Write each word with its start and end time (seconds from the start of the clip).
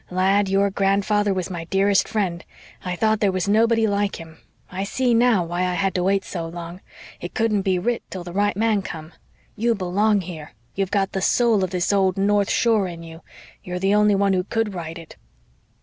"Lad, 0.09 0.49
your 0.49 0.71
grandfather 0.71 1.31
was 1.31 1.51
my 1.51 1.65
dearest 1.65 2.07
friend. 2.07 2.43
I 2.83 2.95
thought 2.95 3.19
there 3.19 3.31
was 3.31 3.47
nobody 3.47 3.85
like 3.85 4.15
him. 4.19 4.39
I 4.71 4.83
see 4.83 5.13
now 5.13 5.43
why 5.45 5.59
I 5.63 5.75
had 5.75 5.93
to 5.93 6.03
wait 6.03 6.23
so 6.25 6.47
long. 6.47 6.81
It 7.19 7.35
couldn't 7.35 7.61
be 7.61 7.77
writ 7.77 8.01
till 8.09 8.23
the 8.23 8.33
right 8.33 8.57
man 8.57 8.81
come. 8.81 9.13
You 9.55 9.75
BELONG 9.75 10.21
here 10.21 10.53
you've 10.73 10.89
got 10.89 11.11
the 11.11 11.21
soul 11.21 11.63
of 11.63 11.69
this 11.69 11.93
old 11.93 12.17
north 12.17 12.49
shore 12.49 12.87
in 12.87 13.03
you 13.03 13.21
you're 13.63 13.77
the 13.77 13.93
only 13.93 14.15
one 14.15 14.33
who 14.33 14.43
COULD 14.43 14.73
write 14.73 14.97
it." 14.97 15.17